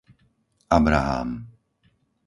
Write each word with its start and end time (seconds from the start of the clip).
Abrahám 0.77 1.31